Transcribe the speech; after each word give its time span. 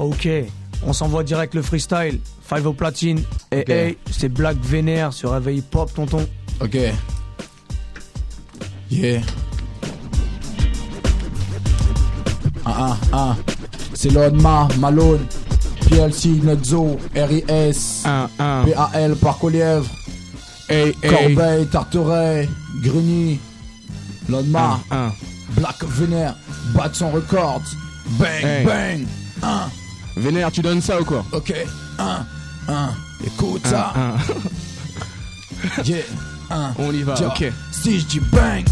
Ok, 0.00 0.28
on 0.86 0.92
s'envoie 0.92 1.22
direct 1.24 1.54
le 1.54 1.62
freestyle. 1.62 2.20
Five 2.42 2.66
au 2.66 2.72
platine. 2.72 3.22
Et 3.52 3.60
Ok. 3.60 3.68
hey, 3.68 3.98
c'est 4.10 4.28
Black 4.28 4.56
Vénère 4.62 5.12
sur 5.12 5.32
Réveil 5.32 5.60
Pop, 5.60 5.92
tonton. 5.94 6.26
Ok. 6.60 6.76
Yeah. 8.90 9.20
Ah 12.64 12.74
ah 12.90 12.96
ah. 13.12 13.36
C'est 13.94 14.10
Lodma, 14.10 14.68
Malone, 14.78 15.24
PLC, 15.88 16.28
Nutzo, 16.42 16.96
RIS, 17.14 18.02
1, 18.04 18.30
1. 18.38 18.64
PAL, 18.64 19.16
Parc 19.16 19.44
aux 19.44 19.48
Lièvres, 19.50 19.88
Hey, 20.68 20.94
hey. 21.02 21.10
Corbeil, 21.10 21.66
Tarteret, 21.68 22.48
Grigny, 22.82 23.38
Lodma, 24.28 24.80
1, 24.90 24.96
1. 24.96 25.12
Black 25.56 25.84
Vénère, 25.84 26.34
Bat 26.74 26.90
son 26.94 27.10
record. 27.10 27.62
Bang, 28.18 28.28
Hey. 28.44 28.64
bang. 28.64 29.06
Un, 29.42 29.68
Vénère, 30.20 30.52
tu 30.52 30.60
donnes 30.60 30.82
ça 30.82 31.00
ou 31.00 31.04
quoi 31.04 31.24
ok. 31.32 31.54
Un, 31.98 32.26
un. 32.68 32.90
Écoute 33.26 33.66
ça. 33.66 33.92
1. 33.96 34.14
Yeah. 35.84 36.04
Un. 36.50 36.72
On 36.78 36.90
y 36.90 37.02
va, 37.02 37.12
Tiens, 37.14 37.28
ok. 37.28 37.52
Si 37.70 38.00
je 38.00 38.06
dis 38.06 38.20
bang. 38.20 38.64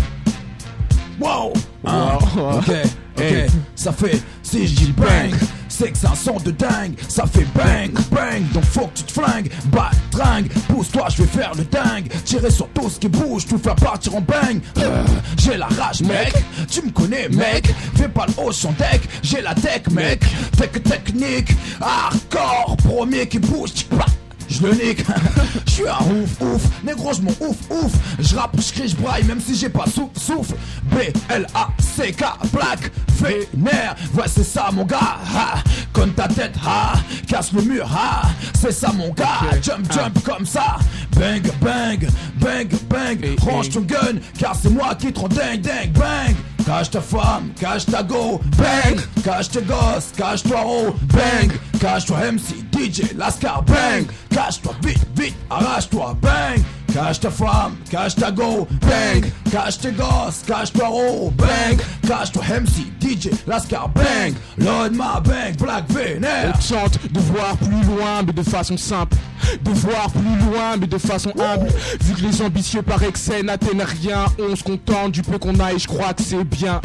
Wow. 1.20 1.53
Wow. 1.84 2.19
Ok, 2.59 2.69
ok. 2.69 3.20
Hey. 3.20 3.47
Ça 3.75 3.92
fait 3.92 4.23
si 4.42 4.66
je 4.66 4.75
dis 4.75 4.92
bang. 4.92 5.34
C'est 5.78 5.92
que 5.92 5.98
c'est 5.98 6.09
un 6.09 6.14
son 6.16 6.38
de 6.38 6.50
dingue, 6.50 6.95
ça 7.09 7.24
fait 7.24 7.46
bang, 7.55 7.92
bang, 8.10 8.42
donc 8.52 8.64
faut 8.64 8.86
que 8.88 8.98
tu 8.98 9.05
te 9.05 9.12
flingues, 9.12 9.48
bat, 9.66 9.92
tringue, 10.10 10.48
pousse-toi, 10.66 11.06
je 11.16 11.23
vais 11.23 11.28
faire 11.28 11.52
le 11.56 11.62
dingue, 11.66 12.09
tirer 12.24 12.50
sur 12.50 12.69
tout 12.70 12.91
ce 12.91 12.98
qui 12.98 13.06
bouge, 13.06 13.46
tout 13.46 13.59
faire 13.59 13.77
partir 13.77 14.16
en 14.16 14.20
bang, 14.20 14.60
Euh, 14.78 15.05
j'ai 15.38 15.56
la 15.56 15.66
rage 15.66 16.00
mec, 16.00 16.33
tu 16.69 16.83
me 16.83 16.91
connais 16.91 17.28
mec, 17.28 17.72
fais 17.95 18.09
pas 18.09 18.27
le 18.27 18.42
haut 18.42 18.50
son 18.50 18.72
deck, 18.72 19.02
j'ai 19.22 19.41
la 19.41 19.55
tech 19.55 19.83
mec, 19.92 20.20
tech 20.56 20.72
technique, 20.83 21.52
hardcore, 21.80 22.77
premier 22.78 23.28
qui 23.28 23.38
bouge, 23.38 23.70
pac, 23.97 24.08
je 24.48 24.62
le 24.66 24.72
nique, 24.72 25.04
je 25.66 25.70
suis 25.70 25.88
un 25.88 26.22
ouf 26.22 26.41
ouf, 26.41 26.62
négro 26.84 27.12
je 27.12 27.22
m'en 27.22 27.30
ouf 27.41 27.56
ouf, 27.70 27.92
je 28.18 28.34
rappe, 28.36 28.56
je 28.60 28.72
crie, 28.72 28.88
je 28.88 28.96
braille 28.96 29.24
même 29.24 29.41
si 29.41 29.54
j'ai 29.54 29.68
pas 29.68 29.84
sou 29.86 30.10
souffle, 30.16 30.54
B-L-A-C-K, 30.84 32.24
Black, 32.52 32.91
vénère, 33.20 33.94
ouais 34.14 34.24
c'est 34.26 34.44
ça 34.44 34.70
mon 34.72 34.84
gars, 34.84 34.98
ha, 35.34 35.62
conne 35.92 36.12
ta 36.12 36.28
tête, 36.28 36.54
ha, 36.66 36.94
casse 37.26 37.52
le 37.52 37.62
mur, 37.62 37.88
ha, 37.92 38.22
c'est 38.60 38.72
ça 38.72 38.92
mon 38.92 39.10
gars, 39.10 39.41
jump 39.62 39.91
jump 39.92 40.22
comme 40.24 40.46
ça, 40.46 40.76
bang 41.16 41.42
bang, 41.60 42.08
bang 42.36 42.69
bang, 42.88 43.19
Et- 43.24 43.36
range 43.44 43.70
ton 43.70 43.80
gun, 43.80 44.19
car 44.38 44.56
c'est 44.60 44.70
moi 44.70 44.94
qui 44.94 45.12
te 45.12 45.20
rends 45.20 45.28
dingue 45.28 45.60
dingue, 45.60 45.92
bang, 45.92 46.34
cache 46.64 46.91
ta 46.91 47.00
femme, 47.00 47.50
cache 47.60 47.86
ta 47.86 48.02
go, 48.02 48.41
bang, 48.56 48.98
cache 49.24 49.50
tes 49.50 49.62
gosses, 49.62 50.12
cache 50.16 50.42
toi 50.42 50.62
oh, 50.66 50.94
bang, 51.14 51.50
cache 51.80 52.06
toi 52.06 52.19
MC, 52.32 52.64
DJ, 52.79 53.12
Lascar, 53.17 53.61
bang, 53.65 54.07
cache 54.31 54.62
toi 54.62 54.73
vite, 54.83 55.05
vite, 55.17 55.34
arrache-toi, 55.51 56.15
bang, 56.23 56.62
cache 56.98 57.20
ta 57.20 57.30
femme, 57.30 57.77
cache 57.91 58.16
ta 58.16 58.30
go, 58.30 58.66
bang, 58.80 59.24
cache 59.52 59.78
tes 59.78 59.92
gosses, 59.92 60.42
cache 60.46 60.72
toi 60.72 60.88
oh, 60.91 61.30
bang, 61.30 61.78
cache 62.06 62.32
toi 62.32 62.42
MC, 62.42 62.91
DJ, 63.00 63.30
Lascar, 63.46 63.88
bang, 63.91 64.34
Lord 64.58 64.91
ma 64.92 65.20
bang, 65.20 65.56
Black 65.56 65.91
Vénère. 65.91 66.52
On 66.56 66.60
chante 66.60 66.98
de 67.12 67.20
voir 67.20 67.56
plus 67.56 67.84
loin 67.84 68.22
mais 68.26 68.32
de 68.32 68.42
façon 68.42 68.76
simple. 68.76 69.16
De 69.62 69.70
voir 69.70 70.10
plus 70.10 70.50
loin 70.50 70.76
mais 70.78 70.86
de 70.86 70.98
façon 70.98 71.30
humble. 71.38 71.69
Vu 72.02 72.14
que 72.14 72.20
les 72.20 72.42
ambitieux 72.42 72.82
par 72.82 73.02
excès 73.02 73.42
n'atteignent 73.42 73.82
rien 73.82 74.26
On 74.38 74.54
se 74.54 74.62
contente 74.62 75.12
du 75.12 75.22
peu 75.22 75.38
qu'on 75.38 75.58
a 75.60 75.72
et 75.72 75.78
je 75.78 75.86
crois 75.86 76.12
que 76.12 76.22
c'est 76.22 76.44
bien. 76.44 76.80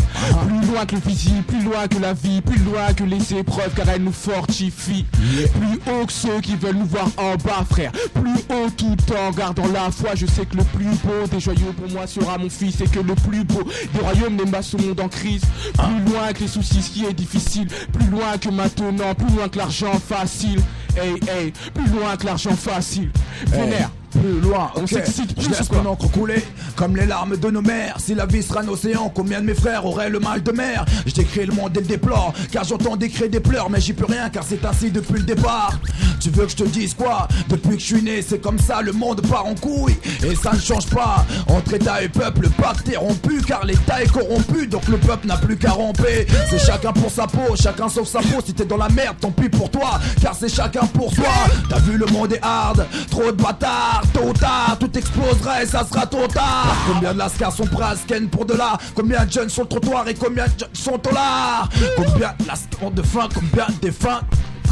Plus 0.48 0.72
loin 0.72 0.86
que 0.86 0.96
le 0.96 1.02
physique, 1.02 1.48
plus 1.48 1.64
loin 1.64 1.88
que 1.88 1.98
la 1.98 2.14
vie 2.14 2.42
Plus 2.42 2.60
loin 2.60 2.94
que 2.94 3.04
les 3.04 3.34
épreuves 3.34 3.74
car 3.76 3.90
elles 3.90 4.04
nous 4.04 4.14
fortifient. 4.14 5.06
Plus 5.14 5.92
haut 5.92 6.06
que 6.06 6.14
ceux 6.14 6.40
qui 6.42 6.56
veulent 6.56 6.76
nous 6.76 6.86
voir 6.86 7.08
en 7.18 7.36
bas 7.36 7.66
frère. 7.70 7.92
Plus 8.14 8.40
haut 8.56 8.70
tout 8.78 9.14
en 9.14 9.32
gardant 9.32 9.68
la 9.74 9.92
foi 9.92 10.03
Je 10.16 10.26
sais 10.26 10.46
que 10.46 10.58
le 10.58 10.64
plus 10.64 10.86
beau 11.04 11.28
des 11.32 11.40
joyaux 11.40 11.74
pour 11.76 11.90
moi 11.90 12.06
sera 12.08 12.38
mon 12.38 12.50
fils 12.50 12.82
Et 12.82 12.86
que 12.86 13.00
le 13.00 13.16
plus 13.16 13.44
beau 13.44 13.64
des 13.94 14.00
royaumes 14.00 14.36
n'est 14.36 14.52
pas 14.52 14.62
ce 14.62 14.78
monde 14.78 15.00
en 15.00 15.08
crise. 15.08 15.42
Plus 15.74 16.12
loin 16.12 16.34
que 16.34 16.42
les 16.42 16.48
soucis 16.48 16.82
ce 16.82 16.92
qui 16.92 17.06
est 17.06 17.14
difficile. 17.14 17.68
Plus 17.92 18.08
loin 18.08 18.38
que 18.38 18.50
maintenant, 18.50 19.16
plus 19.16 19.34
loin 19.36 19.50
que 19.50 19.58
l'argent 19.58 19.94
facile. 19.94 20.60
Hey 20.98 21.16
hey, 21.28 21.54
plus 21.74 21.88
loin 21.88 22.16
que 22.18 22.26
l'argent 22.26 22.56
facile. 22.56 23.12
Vénère 23.48 23.90
Plus 24.20 24.40
loin, 24.42 24.72
On 24.76 24.86
s'excite 24.86 25.36
plus 25.36 25.46
Je 25.46 25.50
laisse 25.50 25.72
mon 25.72 25.86
encre 25.90 26.10
couler 26.12 26.44
comme 26.76 26.96
les 26.96 27.06
larmes 27.06 27.36
de 27.36 27.50
nos 27.50 27.62
mères. 27.62 27.98
Si 28.00 28.14
la 28.14 28.26
vie 28.26 28.44
sera 28.44 28.62
un 28.62 28.68
océan, 28.68 29.12
combien 29.14 29.42
de 29.42 29.46
mes 29.46 29.54
frères 29.54 29.86
auraient 29.86 30.10
le 30.10 30.20
mal 30.20 30.44
de 30.44 30.52
mer? 30.52 30.86
Je 31.06 31.14
décris 31.14 31.46
le 31.46 31.54
monde 31.54 31.76
et 31.78 31.82
le 31.82 31.86
déplore, 31.86 32.34
car 32.52 32.64
j'entends 32.64 32.96
des 32.96 33.10
cris, 33.10 33.30
des 33.30 33.40
pleurs, 33.40 33.70
mais 33.70 33.82
j'y 33.82 33.94
peux 33.94 34.06
rien, 34.06 34.30
car 34.30 34.44
c'est 34.48 34.64
ainsi 34.66 34.92
depuis 34.92 35.16
le 35.16 35.24
départ. 35.24 35.74
Tu 36.20 36.30
veux 36.30 36.46
que 36.46 36.52
je 36.52 36.56
te 36.56 36.64
dise 36.64 36.94
quoi? 36.94 37.28
Depuis 37.50 37.76
que 37.76 37.80
je 37.80 37.86
suis 37.86 38.02
né, 38.02 38.22
c'est 38.22 38.40
comme 38.40 38.60
ça, 38.60 38.82
le 38.82 38.92
monde 38.94 39.22
part 39.28 39.46
en 39.46 39.56
couille. 39.56 39.98
Et 40.24 40.36
ça 40.36 40.54
ne 40.54 40.60
change 40.60 40.88
pas. 40.88 41.26
Entre 41.48 41.74
État 41.74 42.02
et 42.02 42.10
peuple, 42.10 42.44
le 42.44 42.50
pacte 42.50 42.88
est 42.90 42.98
rompu, 42.98 43.42
car 43.42 43.66
l'État 43.66 44.02
est 44.02 44.12
corrompu, 44.12 44.68
donc 44.68 44.88
le 44.88 44.98
peuple 44.98 45.28
n'a 45.28 45.38
plus 45.38 45.58
qu'à 45.58 45.72
romper. 45.72 46.26
C'est 46.50 46.60
chacun 46.60 46.94
pour 46.94 47.12
sa 47.12 47.28
peau, 47.28 47.56
chacun 47.56 47.90
sauf 47.90 48.08
sa 48.08 48.20
peau. 48.20 48.40
Si 48.46 48.54
t'es 48.54 48.66
dans 48.66 48.78
la 48.78 48.90
merde, 48.90 49.18
tant 49.20 49.32
pis 49.32 49.50
pour 49.50 49.70
toi, 49.70 50.00
car 50.22 50.36
c'est 50.36 50.54
chacun 50.54 50.86
pour 50.86 51.14
soi. 51.14 51.26
T'as 51.70 51.80
vu, 51.80 51.98
le 51.98 52.06
monde 52.06 52.34
est 52.34 52.42
hard, 52.42 52.86
trop 53.10 53.32
de 53.32 53.42
bâtards, 53.42 54.03
tôt 54.12 54.30
ou 54.30 54.34
tard, 54.34 54.78
tout 54.80 54.98
explosera 54.98 55.64
et 55.64 55.66
ça 55.66 55.86
sera 55.86 56.06
trop 56.06 56.28
tard. 56.28 56.76
Combien 56.88 57.14
de 57.14 57.20
lascars 57.20 57.52
sont 57.52 57.66
prêts 57.66 57.86
à 57.86 57.96
scan 57.96 58.28
pour 58.32 58.46
de 58.46 58.54
là 58.54 58.78
Combien 58.96 59.26
de 59.26 59.32
jeunes 59.32 59.50
sont 59.50 59.66
trottoirs 59.66 60.08
et 60.08 60.14
combien 60.14 60.46
de 60.46 60.60
jeunes 60.60 60.70
sont 60.74 61.08
au 61.08 61.14
lard? 61.14 61.70
Combien 61.96 62.34
de 62.40 62.48
lascars 62.48 62.92
de 62.92 63.02
faim, 63.02 63.28
combien 63.34 63.68
de 63.68 63.80
défunts 63.82 64.22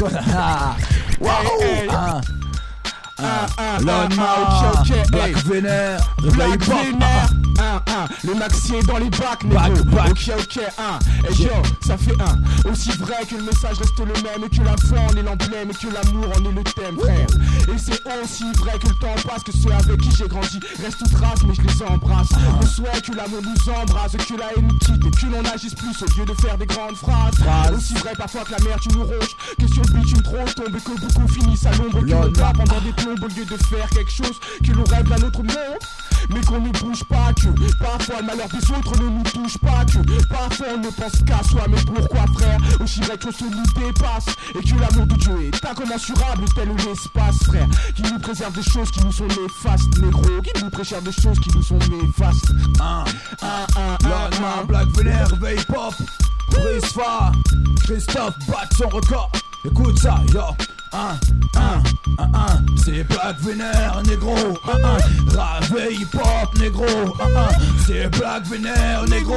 Waouh! 1.20 2.20
Lone 3.80 4.14
Mouth, 4.16 5.10
Black 5.12 5.36
Vénère, 5.46 6.00
le 8.24 8.34
maxi 8.34 8.74
est 8.74 8.86
dans 8.86 8.98
les 8.98 9.10
bacs, 9.10 9.44
mais. 9.44 9.56
Ok, 9.56 10.30
ok, 10.38 10.56
Et 10.56 11.32
hey, 11.32 11.42
yo, 11.42 11.50
ça 11.80 11.96
fait 11.96 12.14
1. 12.20 12.70
Aussi 12.70 12.90
vrai 12.92 13.24
que 13.28 13.36
le 13.36 13.42
message 13.42 13.78
reste 13.78 13.98
le 13.98 14.06
même, 14.06 14.44
et 14.44 14.48
que 14.48 14.62
la 14.62 14.76
foi 14.88 14.98
en 15.10 15.16
est 15.16 15.22
l'emblème, 15.22 15.70
et 15.70 15.74
que 15.74 15.92
l'amour 15.92 16.26
en 16.36 16.44
est 16.44 16.52
le 16.52 16.64
thème, 16.64 16.98
frère. 16.98 17.26
Et 17.68 17.78
c'est 17.78 18.00
aussi 18.22 18.44
vrai 18.58 18.78
que 18.78 18.88
le 18.88 18.94
temps 18.94 19.28
passe, 19.28 19.42
que 19.42 19.52
ceux 19.52 19.72
avec 19.72 20.00
qui 20.00 20.10
j'ai 20.16 20.28
grandi 20.28 20.60
restent 20.82 20.98
toute 20.98 21.12
trace, 21.12 21.42
mais 21.46 21.54
je 21.54 21.62
les 21.62 21.82
embrasse. 21.82 22.28
On 22.60 22.66
souhaite 22.66 23.02
que 23.02 23.16
l'amour 23.16 23.42
nous 23.42 23.72
embrasse, 23.72 24.12
que 24.12 24.34
la 24.38 24.52
haine 24.56 24.68
nous 24.68 24.78
quitte, 24.78 25.04
et 25.06 25.10
que 25.10 25.26
l'on 25.26 25.44
agisse 25.52 25.74
plus 25.74 26.02
au 26.02 26.18
lieu 26.18 26.24
de 26.24 26.34
faire 26.40 26.58
des 26.58 26.66
grandes 26.66 26.96
phrases. 26.96 27.34
Aussi 27.76 27.94
vrai 27.94 28.12
parfois 28.16 28.44
que 28.44 28.52
la 28.52 28.58
mer 28.60 28.78
tu 28.80 28.88
nous 28.90 29.04
ronge, 29.04 29.36
que 29.58 29.66
sur 29.66 29.82
le 29.82 30.00
bitume 30.00 30.22
trop 30.22 30.44
tombe, 30.56 30.74
et 30.76 30.80
que 30.80 31.00
beaucoup 31.00 31.28
finissent 31.28 31.66
à 31.66 31.72
l'ombre, 31.72 32.00
que 32.00 32.10
l'on 32.10 32.32
pendant 32.52 32.80
des 32.80 32.92
plombes 32.92 33.22
au 33.22 33.28
lieu 33.28 33.44
de 33.44 33.56
faire 33.64 33.88
quelque 33.90 34.10
chose, 34.10 34.38
que 34.64 34.72
l'on 34.72 34.84
rêve 34.84 35.08
d'un 35.08 35.26
autre 35.26 35.42
monde 35.42 35.78
mais 36.30 36.40
qu'on 36.42 36.60
ne 36.60 36.70
bouge 36.70 37.04
pas 37.04 37.32
que 37.34 37.48
parfois 37.78 38.20
le 38.20 38.26
malheur 38.26 38.48
des 38.48 38.70
autres 38.70 38.96
ne 39.02 39.08
nous 39.08 39.22
touche 39.24 39.58
pas 39.58 39.84
que 39.84 39.98
parfois 40.28 40.66
on 40.74 40.78
ne 40.78 40.90
pense 40.90 41.22
qu'à 41.26 41.42
soi 41.42 41.62
mais 41.68 41.82
pourquoi 41.84 42.24
frère? 42.34 42.58
Aussi 42.82 43.00
vrai 43.00 43.18
que 43.18 43.32
se 43.32 43.44
nous 43.44 43.86
dépasse 43.86 44.26
et 44.54 44.62
que 44.64 44.80
l'amour 44.80 45.06
de 45.06 45.14
Dieu 45.16 45.42
est 45.52 45.64
incommensurable 45.64 46.44
tel 46.54 46.68
l'espace 46.86 47.44
frère 47.44 47.68
qui 47.94 48.02
nous 48.02 48.18
préserve 48.18 48.54
des 48.54 48.62
choses 48.62 48.90
qui 48.90 49.04
nous 49.04 49.12
sont 49.12 49.26
néfastes 49.26 49.98
négro 49.98 50.22
qui 50.42 50.64
nous 50.64 50.70
préserve 50.70 51.04
des 51.04 51.12
choses 51.12 51.38
qui 51.40 51.50
nous 51.56 51.62
sont 51.62 51.78
néfastes. 51.78 52.50
Un, 52.80 53.04
un 53.42 53.66
un 54.04 54.60
un 54.60 54.64
Black 54.64 54.88
Vénère, 54.96 55.28
réveille 55.28 55.64
pop. 55.66 55.94
Prisfa, 56.50 57.32
Christophe 57.84 58.34
bat 58.48 58.68
son 58.76 58.88
record. 58.88 59.30
Écoute 59.64 59.98
ça, 59.98 60.20
yo 60.32 60.40
un, 60.92 61.18
un, 61.56 61.82
un, 62.18 62.34
un, 62.34 62.64
c'est 62.76 63.04
Black 63.04 63.40
Vénère, 63.40 64.02
négro, 64.06 64.34
un, 64.36 64.84
un, 64.84 65.60
réveille 65.60 66.04
pop, 66.06 66.58
négro, 66.58 66.84
un, 66.84 67.36
un, 67.36 67.48
c'est 67.86 68.08
Black 68.18 68.46
Vénère, 68.46 69.04
négro, 69.08 69.36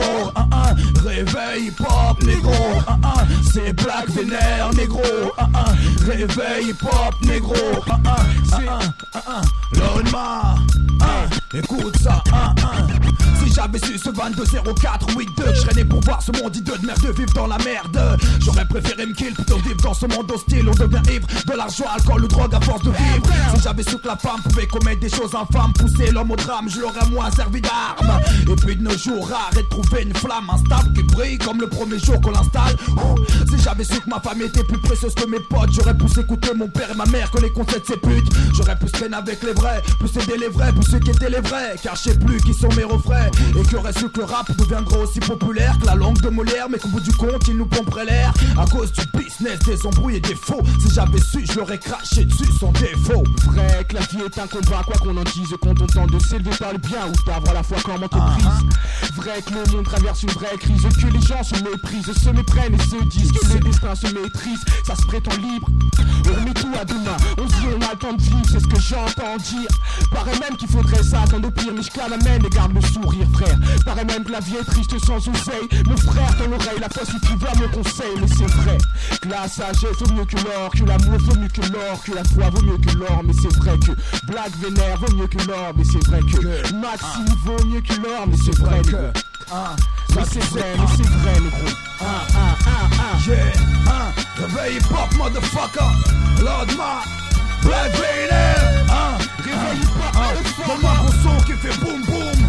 réveille 1.03 1.71
pop, 1.71 2.21
négro, 2.23 2.51
un, 2.87 2.93
un, 2.93 3.27
c'est 3.53 3.73
Black 3.73 4.09
Vénère, 4.09 4.73
négro, 4.75 5.01
réveille 6.05 6.73
négro, 7.23 7.55
un, 7.89 7.93
un, 7.93 8.57
un, 8.57 8.69
un, 8.69 8.79
un, 8.79 9.37
un, 9.37 9.41
Lodma, 9.79 10.55
un, 10.55 10.84
écoute 11.55 11.95
ça, 12.01 12.23
un, 12.33 12.49
un, 12.61 12.87
si 13.39 13.53
j'avais 13.53 13.79
su 13.79 13.97
ce 13.97 14.09
22 14.09 14.43
04 14.81 15.07
8 15.17 15.29
2 15.37 15.43
Je 15.53 15.75
né 15.75 15.85
pour 15.85 16.01
voir 16.01 16.21
ce 16.21 16.31
monde 16.31 16.55
hideux 16.55 16.77
de 16.77 16.85
merde 16.85 17.05
vivre 17.17 17.33
dans 17.33 17.47
la 17.47 17.57
merde. 17.59 18.19
J'aurais 18.39 18.65
préféré 18.65 19.05
me 19.05 19.13
kill 19.13 19.33
plutôt 19.33 19.57
vivre 19.57 19.81
dans 19.81 19.93
ce 19.93 20.05
monde 20.05 20.31
hostile. 20.31 20.67
On 20.67 20.73
devient 20.73 21.01
ivre 21.13 21.27
de 21.45 21.53
l'argent, 21.53 21.85
alcool 21.93 22.23
ou 22.23 22.27
drogue 22.27 22.53
à 22.53 22.61
force 22.61 22.83
de 22.83 22.91
vivre. 22.91 23.25
Si 23.55 23.61
j'avais 23.61 23.83
su 23.83 23.97
que 23.97 24.07
la 24.07 24.15
femme 24.15 24.41
pouvait 24.43 24.67
commettre 24.67 24.99
des 24.99 25.09
choses 25.09 25.33
infâmes 25.35 25.73
Pousser 25.73 26.11
l'homme 26.11 26.31
au 26.31 26.35
drame, 26.35 26.69
je 26.69 26.79
l'aurais 26.79 27.05
moins 27.11 27.31
servi 27.31 27.61
d'arme. 27.61 28.19
Et 28.41 28.55
puis 28.55 28.75
de 28.75 28.83
nos 28.83 28.97
jours, 28.97 29.27
rare 29.29 29.51
de 29.55 29.61
trouver 29.69 30.03
une 30.03 30.13
flamme 30.13 30.49
instable 30.49 30.93
Qui 30.93 31.03
brille 31.03 31.37
comme 31.37 31.61
le 31.61 31.67
premier 31.67 31.99
jour 31.99 32.19
qu'on 32.21 32.31
l'installe. 32.31 32.75
Si 33.49 33.61
j'avais 33.63 33.83
su 33.83 33.99
que 33.99 34.09
ma 34.09 34.19
femme 34.19 34.41
était 34.41 34.63
plus 34.63 34.79
précieuse 34.79 35.13
que 35.13 35.27
mes 35.29 35.39
potes 35.39 35.71
J'aurais 35.71 35.95
pu 35.95 36.05
écouter 36.19 36.53
mon 36.55 36.67
père 36.67 36.89
et 36.91 36.95
ma 36.95 37.05
mère 37.05 37.31
que 37.31 37.41
les 37.41 37.51
conseils 37.51 37.81
de 37.81 37.85
ces 37.85 37.97
putes 37.97 38.31
J'aurais 38.53 38.77
pu 38.77 38.85
traîner 38.85 39.15
avec 39.15 39.41
les 39.43 39.53
vrais, 39.53 39.81
plus 39.99 40.09
aider 40.21 40.37
les 40.37 40.49
vrais, 40.49 40.71
plus 40.71 40.83
ceux 40.83 40.99
qui 40.99 41.11
étaient 41.11 41.29
les 41.29 41.41
vrais 41.47 41.75
Car 41.81 41.95
je 41.95 42.01
sais 42.01 42.17
plus 42.17 42.37
qui 42.37 42.53
sont 42.53 42.69
mes 42.75 42.83
refrains 42.83 43.29
Et 43.55 43.75
aurait 43.75 43.93
su 43.93 44.09
que 44.09 44.19
le 44.19 44.25
rap 44.25 44.51
deviendra 44.57 44.97
aussi 44.99 45.19
populaire 45.19 45.77
que 45.79 45.85
la 45.85 45.95
langue 45.95 46.19
de 46.21 46.29
Molière 46.29 46.67
Mais 46.69 46.77
qu'au 46.77 46.89
bout 46.89 46.99
du 46.99 47.11
compte, 47.13 47.47
ils 47.47 47.57
nous 47.57 47.65
pomperaient 47.65 48.05
l'air 48.05 48.33
À 48.57 48.65
cause 48.65 48.91
du 48.91 49.01
business, 49.17 49.59
des 49.59 49.85
embrouilles 49.85 50.17
et 50.17 50.21
des 50.21 50.35
faux. 50.35 50.61
Si 50.79 50.93
j'avais 50.93 51.19
su, 51.19 51.45
je 51.45 51.59
l'aurais 51.59 51.79
craché 51.79 52.25
dessus 52.25 52.51
sans 52.59 52.71
défaut. 52.73 53.23
Vrai 53.45 53.85
que 53.87 53.95
la 53.95 54.01
vie 54.01 54.21
est 54.25 54.39
un 54.39 54.47
combat, 54.47 54.81
quoi 54.85 54.95
qu'on 55.01 55.17
en 55.17 55.23
dise, 55.23 55.55
quand 55.61 55.81
on 55.81 55.87
tente 55.87 56.11
de 56.11 56.19
s'élever 56.19 56.51
par 56.59 56.71
le 56.73 56.77
bien 56.77 57.07
ou 57.07 57.29
d'avoir 57.29 57.53
la 57.53 57.63
foi 57.63 57.77
comme 57.83 58.03
entreprise. 58.03 58.45
Vrai 59.15 59.41
que 59.41 59.53
le 59.53 59.71
monde 59.71 59.85
traverse 59.85 60.23
une 60.23 60.31
vraie 60.31 60.57
crise, 60.57 60.81
que 60.81 61.07
les 61.07 61.21
gens 61.21 61.43
se 61.43 61.55
méprisent, 61.63 62.13
se 62.13 62.29
méprennent 62.29 62.75
et 62.75 62.79
se 62.79 63.03
disent 63.05 63.31
que 63.31 63.53
le 63.53 63.59
destin 63.59 63.95
se 63.95 64.07
maîtrise, 64.07 64.59
ça 64.85 64.95
se 64.95 65.03
prétend 65.03 65.35
libre. 65.37 65.67
On 66.27 66.39
remet 66.39 66.53
tout 66.53 66.71
à 66.79 66.85
demain, 66.85 67.17
on 67.37 67.47
se 67.47 67.55
dit 67.55 67.67
on 67.77 67.81
a 67.81 67.91
le 67.91 67.97
temps 67.97 68.13
de 68.13 68.21
vivre, 68.21 68.45
c'est 68.51 68.59
ce 68.59 68.67
que 68.67 68.79
j'entends 68.79 69.37
dire. 69.37 69.69
Paraît 70.11 70.39
même 70.39 70.57
qu'il 70.57 70.67
faudrait 70.67 71.03
ça, 71.03 71.23
attendre 71.35 71.47
au 71.47 71.51
pire, 71.51 71.73
mais 71.75 71.81
je 71.81 72.09
la 72.09 72.17
main 72.17 72.45
et 72.45 72.49
garde 72.49 72.73
le 72.73 72.81
sourire, 72.81 73.27
frère. 73.33 73.57
Paraît 73.85 74.05
même 74.05 74.23
que 74.23 74.31
la 74.31 74.39
vie 74.39 74.55
est 74.55 74.63
triste 74.65 74.97
sans 75.05 75.17
oseille. 75.17 75.67
Mon 75.85 75.97
frère, 75.97 76.33
dans 76.39 76.47
l'oreille, 76.47 76.79
la 76.79 76.89
fois 76.89 77.03
si 77.05 77.19
tu 77.21 77.35
vas 77.37 77.53
me 77.55 77.67
conseille, 77.67 78.15
mais 78.19 78.27
c'est 78.27 78.51
vrai. 78.61 78.77
Que 79.21 79.29
la 79.29 79.47
sagesse 79.47 79.97
vaut 79.99 80.13
mieux 80.13 80.25
que 80.25 80.35
l'or, 80.37 80.71
que 80.71 80.83
l'amour 80.85 81.19
vaut 81.19 81.35
mieux 81.35 81.47
que 81.47 81.61
l'or, 81.61 82.01
que 82.03 82.11
la 82.13 82.23
foi 82.23 82.49
vaut 82.49 82.61
mieux 82.61 82.77
que 82.77 82.97
l'or, 82.97 83.21
mais 83.23 83.33
c'est 83.33 83.55
vrai 83.57 83.77
que 83.79 83.91
Black 84.27 84.51
Vénère 84.61 84.97
vaut 84.99 85.15
mieux 85.15 85.27
que 85.27 85.47
l'or, 85.47 85.73
mais 85.75 85.83
c'est 85.83 86.05
vrai 86.07 86.19
que 86.21 86.73
Maxime 86.75 87.35
vaut 87.43 87.65
mieux 87.65 87.81
que 87.81 87.93
l'or, 88.01 88.27
mais 88.27 88.37
c'est 88.37 88.57
vrai 88.59 88.81
que. 88.81 89.11
Mais 90.15 90.21
c'est 90.31 90.43
vrai, 90.45 90.73
mais 90.77 90.87
c'est 90.95 91.09
vrai, 91.09 91.39
le 91.39 91.49
gros. 91.49 91.75
hein, 92.01 92.21
hein. 92.37 93.17
Yeah, 93.27 93.37
hein. 93.87 94.13
Réveil 94.37 94.79
pop, 94.89 95.09
motherfucker. 95.17 96.43
Lord 96.43 96.67
ma. 96.77 97.24
Black 97.65 97.91
Vader. 97.91 98.85
Hein. 98.89 99.17
Réveil 99.43 99.81
pop, 99.85 100.15
hein. 100.15 100.33
Donne-moi 100.67 100.91
un 100.91 101.03
gros 101.03 101.13
son 101.23 101.43
qui 101.45 101.53
fait 101.53 101.77
boum 101.83 102.01
boum. 102.05 102.39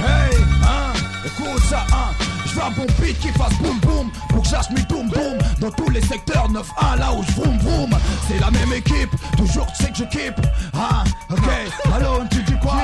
Hey, 0.00 0.36
hein. 0.62 0.92
Écoute 1.24 1.62
ça, 1.68 1.84
hein. 1.92 2.14
Je 2.46 2.54
veux 2.54 2.62
un 2.62 2.70
bon 2.70 2.86
beat 3.00 3.18
qui 3.18 3.28
fasse 3.28 3.54
boum 3.60 3.78
boum 3.80 4.10
Pour 4.30 4.42
que 4.42 4.48
j'lâche 4.48 4.70
mes 4.70 4.82
boum 4.84 5.08
boum 5.08 5.36
Dans 5.60 5.70
tous 5.70 5.90
les 5.90 6.00
secteurs 6.00 6.48
9-1 6.50 6.98
là 6.98 7.12
où 7.12 7.22
je 7.22 7.32
vroom 7.32 7.58
vroom 7.58 7.90
C'est 8.26 8.38
la 8.38 8.50
même 8.50 8.72
équipe, 8.72 9.10
toujours 9.36 9.66
tu 9.76 9.84
sais 9.84 9.90
que 9.90 9.98
je 9.98 10.04
keep 10.04 10.34
Ah, 10.74 11.04
ok, 11.30 11.48
allô, 11.94 12.22
tu 12.30 12.42
dis 12.44 12.58
quoi? 12.60 12.76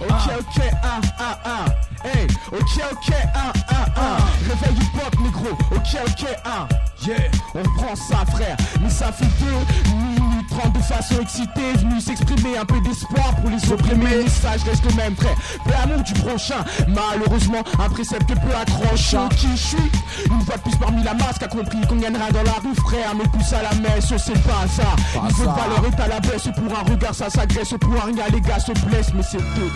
Ok, 0.00 0.10
ok, 0.38 0.62
un, 0.82 1.24
un, 1.24 1.50
un. 1.50 1.64
Hey, 2.04 2.26
ok, 2.52 2.82
ok, 2.92 3.14
un, 3.34 3.74
un, 3.74 4.02
un. 4.02 4.16
Réveil 4.48 4.76
hip 4.82 5.00
hop, 5.04 5.20
négro. 5.20 5.48
Ok, 5.74 5.98
ok, 6.06 6.26
un. 6.44 6.68
Yeah, 7.06 7.16
On 7.54 7.62
prend 7.80 7.94
ça, 7.94 8.24
frère. 8.32 8.56
Mais 8.80 8.90
ça 8.90 9.12
fait 9.12 9.24
deux 9.40 9.94
minutes 9.94 10.48
trente 10.50 10.72
de 10.72 10.78
façon 10.82 11.20
excitée. 11.20 11.72
Venu 11.78 12.00
s'exprimer 12.00 12.58
un 12.58 12.64
peu 12.64 12.80
d'espoir 12.80 13.34
pour 13.36 13.50
les 13.50 13.72
opprimés. 13.72 14.16
Le 14.16 14.22
message 14.24 14.62
reste 14.64 14.84
le 14.84 14.94
même, 14.96 15.14
frère. 15.16 15.36
Peu 15.64 15.72
amour 15.82 16.02
du 16.02 16.12
prochain. 16.14 16.64
Malheureusement, 16.88 17.62
un 17.78 17.88
précepte 17.88 18.28
peu 18.28 18.54
accrochant. 18.54 19.28
Qui 19.30 19.48
je 19.52 19.56
suis? 19.56 19.90
Une 20.30 20.40
fois 20.42 20.56
de 20.56 20.62
plus 20.62 20.76
parmi 20.76 21.02
la 21.02 21.14
masse, 21.14 21.36
a 21.40 21.48
compris 21.48 21.80
qu'on 21.88 21.96
gagnera 21.96 22.30
dans 22.32 22.42
la 22.42 22.52
rue, 22.52 22.74
frère. 22.74 23.14
Mais 23.16 23.24
pousse 23.24 23.52
à 23.52 23.62
la 23.62 23.74
messe, 23.74 24.08
c'est 24.08 24.42
pas 24.42 24.66
ça. 24.68 24.96
Il 25.14 25.34
veut 25.34 25.44
valeur 25.46 25.84
est 25.86 26.00
à 26.00 26.08
la 26.08 26.20
baisse. 26.20 26.48
Pour 26.56 26.78
un 26.78 26.82
regard, 26.90 27.14
ça 27.14 27.30
s'agresse. 27.30 27.74
Pour 27.80 27.92
un 27.94 28.06
rien, 28.06 28.24
les 28.32 28.40
gars 28.40 28.60
se 28.60 28.72
blessent. 28.86 29.12
Mais 29.14 29.22
c'est 29.22 29.38
deux 29.38 29.70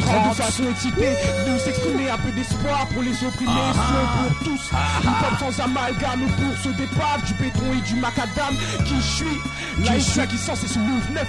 trente 0.00 0.30
de 0.30 0.34
façon 0.42 0.64
excitée. 0.70 1.14
Venu 1.46 1.58
s'exprimer 1.58 2.10
un 2.10 2.18
peu 2.18 2.30
d'espoir 2.32 2.86
pour 2.92 3.02
les 3.02 3.14
opprimés. 3.24 3.72
Ceux 3.72 4.06
pour 4.16 4.44
tous. 4.44 4.70
Une 5.04 5.10
pop 5.10 5.38
sans 5.38 5.62
amalgame 5.62 6.26
pour 6.36 6.56
ce 6.62 6.68
départ 6.70 7.18
du 7.26 7.34
béton 7.34 7.72
et 7.72 7.80
du 7.88 7.94
macadam. 7.96 8.54
Qui 8.84 8.96
je 8.96 9.00
suis 9.00 9.84
Là, 9.84 9.96
il 9.96 10.02
suis 10.02 10.20
qui 10.26 10.36
sent, 10.36 10.52
c'est 10.56 10.68
ce 10.68 10.78
move 10.78 11.10
9 11.12 11.26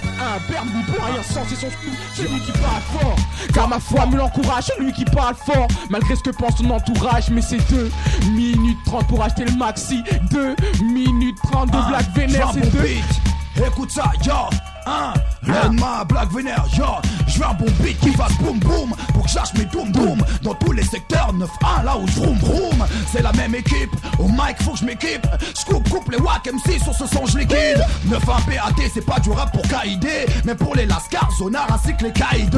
1 0.48 0.52
Permis 0.52 0.84
pour 0.84 1.06
rien 1.06 1.24
sans, 1.24 1.44
c'est 1.48 1.56
son 1.56 1.70
scoop. 1.70 1.94
Celui 2.16 2.40
qui 2.42 2.52
parle 2.52 2.82
fort. 2.94 3.16
Car 3.54 3.68
ma 3.68 3.80
foi 3.80 4.06
me 4.06 4.18
l'encourage, 4.18 4.66
celui 4.78 4.92
qui 4.92 5.06
parle 5.06 5.36
fort. 5.36 5.68
Malgré 5.90 6.16
ce 6.16 6.22
que 6.22 6.32
pense 6.32 6.58
son 6.58 6.70
entourage, 6.70 7.30
mais 7.30 7.42
c'est 7.42 7.58
2 7.72 7.92
minutes 8.34 8.78
30 8.86 9.08
pour 9.08 9.24
acheter 9.24 9.46
le 9.46 9.54
maxi. 9.54 10.04
2 10.32 10.56
minutes 10.84 11.38
30 11.52 11.72
de 11.72 11.88
Black 11.90 12.06
Vénère, 12.16 12.50
un 12.50 12.54
c'est 12.54 12.60
bon 12.62 12.70
2. 12.72 12.84
beat 12.84 13.22
Écoute 13.68 13.92
ça, 13.92 14.12
yo 14.26 14.34
Hein, 14.88 15.14
ma 15.74 16.04
Black 16.04 16.32
Vénère, 16.34 16.66
yo 16.76 16.86
Je 17.34 17.40
veux 17.40 17.46
un 17.46 17.54
bon 17.54 17.66
beat 17.82 18.00
qui 18.00 18.12
fasse 18.12 18.34
boum 18.40 18.60
boum 18.60 18.94
Pour 19.14 19.24
que 19.24 19.30
j'lâche 19.30 19.54
mes 19.58 19.66
doum 19.66 19.92
doum. 19.92 20.24
Dans 20.42 20.54
tous 20.56 20.72
les 20.72 20.84
secteurs 20.84 21.34
9-1 21.34 21.86
là 21.86 21.98
où 21.98 22.08
je 22.08 22.20
vroom 22.20 22.86
C'est 23.12 23.22
la 23.22 23.32
même 23.34 23.56
équipe 23.56 23.92
Au 24.20 24.28
mic 24.28 24.62
faut 24.62 24.72
que 24.72 24.80
je 24.80 24.86
m'équipe. 24.86 25.26
J'coupe 25.60 25.88
coupe 25.90 26.12
les 26.12 26.18
wack 26.18 26.48
MC 26.52 26.82
sur 26.82 26.94
ce 26.94 27.06
son 27.08 27.26
je 27.26 27.38
liquide. 27.40 27.84
9-1 28.08 28.20
PAT 28.26 28.82
c'est 28.94 29.06
pas 29.06 29.20
du 29.20 29.32
rap 29.32 29.52
pour 29.54 29.62
KID 29.64 30.08
Mais 30.46 30.56
pour 30.56 30.76
les 30.76 30.86
Lascars, 30.86 31.32
Sonar 31.38 31.68
ainsi 31.74 31.96
que 31.96 32.06
les 32.06 32.12
KID 32.14 32.58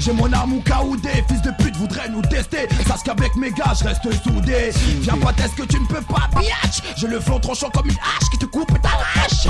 J'ai 0.00 0.12
mon 0.12 0.32
arme 0.32 0.54
ou 0.54 0.62
KOD 0.62 1.06
Fils 1.28 1.42
de 1.42 1.50
pute 1.62 1.76
voudrait 1.76 2.08
nous 2.08 2.22
tester. 2.22 2.68
Sache 2.86 3.02
qu'avec 3.04 3.34
mes 3.36 3.50
gars 3.50 3.72
je 3.78 3.84
reste 3.84 4.02
soudé. 4.22 4.70
Viens 5.00 5.16
pas 5.18 5.32
test 5.32 5.54
que 5.54 5.64
tu 5.64 5.78
ne 5.80 5.86
peux 5.86 6.02
pas 6.02 6.28
biatch 6.38 6.82
J'ai 6.96 7.08
le 7.08 7.20
flot 7.20 7.38
tranchant 7.38 7.70
comme 7.70 7.86
une 7.86 7.92
hache 7.96 8.30
qui 8.30 8.38
te 8.38 8.46
coupe 8.46 8.70
et 8.74 8.80
t'arrache 8.80 9.48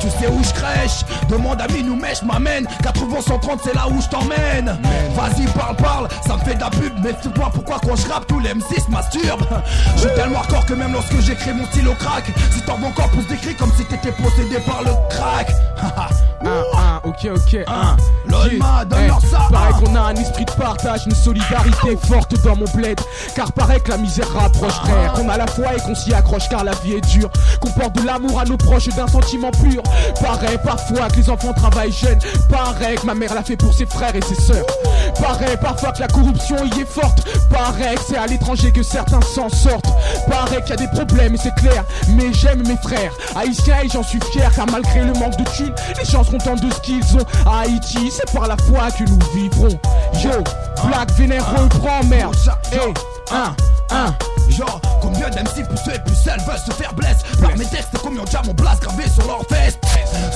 Tu 0.00 0.08
sais 0.10 0.28
où 0.28 0.42
je 0.42 0.52
crèche 0.52 1.04
Demande 1.28 1.60
à 1.60 1.68
Minou 1.68 1.96
Mèche 1.96 2.22
m'amène. 2.22 2.66
80 2.82 3.20
130 3.26 3.60
c'est 3.64 3.74
là 3.74 3.86
où 3.88 4.00
je 4.00 4.08
t'emmène 4.18 4.78
Vas-y 5.14 5.46
parle 5.46 5.76
parle 5.76 6.08
Ça 6.26 6.34
me 6.36 6.40
fait 6.40 6.54
de 6.54 6.60
la 6.60 6.70
pub 6.70 6.92
mais 7.02 7.14
c'est 7.22 7.32
toi 7.32 7.50
pourquoi 7.52 7.78
quand 7.82 7.96
je 7.96 8.08
rappe 8.08 8.26
tous 8.26 8.40
les 8.40 8.50
M6 8.50 8.90
masturbent 8.90 9.46
Je 9.96 10.00
suis 10.02 10.10
tellement 10.14 10.38
hardcore 10.40 10.66
que 10.66 10.74
même 10.74 10.92
lorsque 10.92 11.18
j'écris 11.20 11.52
mon 11.54 11.64
stylo 11.66 11.92
craque 11.98 12.26
Si 12.52 12.60
t'en 12.62 12.76
veux 12.76 12.86
encore 12.86 13.08
pousse 13.10 13.26
des 13.28 13.36
cris 13.36 13.54
comme 13.54 13.72
si 13.76 13.84
t'étais 13.84 14.12
possédé 14.12 14.58
par 14.66 14.82
le 14.82 14.90
crack 15.10 15.50
Un, 16.44 16.48
un, 16.78 17.00
ok, 17.02 17.28
ok, 17.34 17.58
un. 17.66 17.96
Lolma, 18.30 18.84
donne-leur 18.84 19.18
Eh, 19.22 19.26
ça, 19.26 19.48
un. 19.50 19.72
qu'on 19.72 19.94
a 19.96 20.00
un 20.00 20.14
esprit 20.14 20.44
de 20.44 20.50
partage, 20.52 21.06
une 21.06 21.14
solidarité 21.14 21.96
forte 22.06 22.34
dans 22.44 22.54
mon 22.54 22.66
bled. 22.74 23.00
Car 23.34 23.50
paraît 23.52 23.80
que 23.80 23.90
la 23.90 23.96
misère 23.96 24.30
rapproche, 24.32 24.74
frère. 24.74 25.14
Qu'on 25.14 25.28
a 25.28 25.38
la 25.38 25.46
foi 25.46 25.74
et 25.76 25.80
qu'on 25.80 25.94
s'y 25.94 26.12
accroche 26.14 26.48
car 26.48 26.62
la 26.62 26.72
vie 26.84 26.92
est 26.92 27.00
dure. 27.00 27.30
Qu'on 27.60 27.70
porte 27.70 27.96
de 27.96 28.06
l'amour 28.06 28.40
à 28.40 28.44
nos 28.44 28.56
proches 28.56 28.88
et 28.88 28.92
d'un 28.92 29.06
sentiment 29.06 29.50
pur. 29.50 29.82
Paraît 30.20 30.58
parfois 30.58 31.08
que 31.08 31.16
les 31.16 31.30
enfants 31.30 31.52
travaillent 31.52 31.92
jeunes. 31.92 32.18
Paraît 32.50 32.96
que 32.96 33.06
ma 33.06 33.14
mère 33.14 33.34
l'a 33.34 33.42
fait 33.42 33.56
pour 33.56 33.72
ses 33.72 33.86
frères 33.86 34.14
et 34.14 34.22
ses 34.22 34.34
sœurs. 34.40 34.66
Paraît 35.20 35.56
parfois 35.56 35.92
que 35.92 36.00
la 36.00 36.08
corruption 36.08 36.56
y 36.64 36.80
est 36.80 36.88
forte. 36.88 37.26
Paraît 37.50 37.94
que 37.94 38.00
c'est 38.08 38.16
à 38.16 38.26
l'étranger 38.26 38.72
que 38.72 38.82
certains 38.82 39.20
s'en 39.22 39.48
sortent. 39.48 39.86
Paraît 40.28 40.62
qu'il 40.62 40.70
y 40.70 40.72
a 40.72 40.76
des 40.76 40.88
problèmes 40.88 41.34
et 41.34 41.38
c'est 41.38 41.54
clair. 41.54 41.84
Mais 42.10 42.32
j'aime 42.32 42.66
mes 42.66 42.76
frères. 42.76 43.12
Haïtiens 43.36 43.82
et 43.84 43.88
j'en 43.88 44.02
suis 44.02 44.20
fier 44.32 44.50
car 44.54 44.66
malgré 44.70 45.02
le 45.02 45.12
manque 45.14 45.36
de 45.36 45.44
thunes, 45.50 45.74
les 45.98 46.04
gens 46.04 46.24
se 46.24 46.30
contentent 46.30 46.62
de 46.62 46.72
ce 46.72 46.80
qu'ils 46.80 47.16
ont. 47.16 47.24
À 47.46 47.60
Haïti, 47.60 48.10
c'est 48.10 48.30
par 48.32 48.46
la 48.48 48.56
foi 48.56 48.90
que 48.90 49.04
nous 49.04 49.18
vivrons. 49.34 49.78
Yo, 50.22 50.30
Black 50.86 51.10
Vénère 51.12 51.44
reprend 51.56 52.02
merde. 52.04 52.34
Hey, 52.72 52.92
un, 53.32 53.54
un. 53.94 54.14
Genre, 54.50 54.80
combien 55.26 55.42
d'MC 55.42 55.66
plus 55.66 55.94
et 55.94 55.98
plus 55.98 56.16
elles 56.26 56.40
veulent 56.40 56.58
se 56.58 56.72
faire 56.72 56.94
blesse. 56.94 57.18
Par 57.40 57.56
mes 57.56 57.64
textes, 57.64 57.88
combien 58.02 58.24
déjà 58.24 58.42
mon 58.44 58.54
blast 58.54 58.82
gravé 58.82 59.04
sur 59.08 59.26
leur 59.26 59.42
fesse 59.48 59.78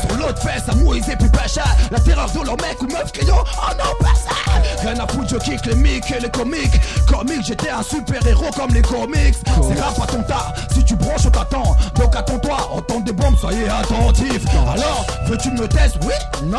Sur 0.00 0.16
l'autre 0.16 0.42
fesse, 0.42 0.68
à 0.68 0.72
et 0.72 1.16
puis 1.16 1.28
Pacha 1.28 1.64
La 1.90 2.00
terreur 2.00 2.30
de 2.30 2.44
leur 2.44 2.56
mec 2.56 2.80
ou 2.80 2.86
meuf 2.86 3.12
criant 3.12 3.44
Oh 3.56 3.72
non, 3.78 3.94
pas 4.00 4.14
ça. 4.14 4.34
Rien 4.82 4.98
à 4.98 5.06
foutre, 5.06 5.28
je 5.28 5.36
kick 5.36 5.66
les 5.66 5.74
mics 5.74 6.10
et 6.10 6.20
les 6.20 6.30
comiques. 6.30 6.80
Comique, 7.06 7.44
j'étais 7.46 7.70
un 7.70 7.82
super 7.82 8.24
héros 8.26 8.50
comme 8.56 8.72
les 8.72 8.82
comics. 8.82 9.36
C'est 9.44 9.80
rap 9.80 10.00
à 10.02 10.06
ton 10.06 10.22
tas, 10.22 10.52
si 10.72 10.84
tu 10.84 10.96
branches, 10.96 11.26
on 11.26 11.30
t'attend. 11.30 11.76
Donc 11.94 12.16
attends-toi, 12.16 12.56
entends 12.72 13.00
des 13.00 13.12
bombes, 13.12 13.36
soyez 13.38 13.68
attentifs. 13.68 14.44
Alors, 14.72 15.06
veux-tu 15.26 15.50
me 15.50 15.68
tester? 15.68 15.98
Oui? 16.02 16.14
Non? 16.44 16.58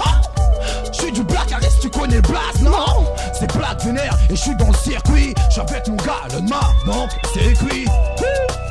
Je 0.91 1.01
suis 1.01 1.11
du 1.11 1.23
Black 1.23 1.51
Harris, 1.51 1.67
tu 1.81 1.89
connais 1.89 2.15
le 2.15 2.21
blast, 2.21 2.61
non? 2.61 3.05
C'est 3.33 3.51
Black 3.57 3.83
Vénère 3.83 4.17
et 4.29 4.35
je 4.35 4.41
suis 4.41 4.55
dans 4.55 4.67
le 4.67 4.73
circuit. 4.75 5.33
Je 5.53 5.61
avec 5.61 5.87
mon 5.87 5.95
gars, 5.97 6.27
le 6.33 6.41
donc 6.85 7.09
c'est 7.33 7.53
cuit. 7.53 7.85